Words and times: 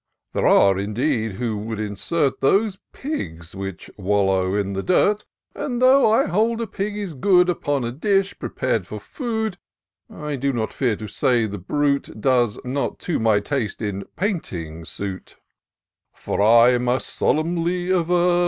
There 0.33 0.47
are, 0.47 0.79
indeed, 0.79 1.33
who 1.33 1.55
would 1.57 1.79
insert 1.79 2.39
Those 2.41 2.79
pigs 2.91 3.53
which 3.53 3.87
wallow 3.97 4.55
in 4.55 4.73
the 4.73 4.81
dirt; 4.81 5.25
And 5.53 5.79
though 5.79 6.11
I 6.11 6.25
hold 6.25 6.59
a 6.59 6.65
pig 6.65 6.97
is 6.97 7.13
good 7.13 7.49
Upon 7.49 7.83
a 7.83 7.91
dish, 7.91 8.33
prepar'd 8.39 8.87
for 8.87 8.99
food, 8.99 9.59
I 10.09 10.37
do 10.37 10.53
not 10.53 10.73
fear 10.73 10.95
to 10.95 11.07
say 11.07 11.45
the 11.45 11.59
brute 11.59 12.19
Does 12.19 12.57
not 12.65 13.07
my 13.09 13.41
taste 13.41 13.79
in 13.79 14.05
painting 14.15 14.85
suit; 14.85 15.35
For 16.15 16.41
I 16.41 16.79
most 16.79 17.05
solemnly 17.09 17.91
aver. 17.91 18.39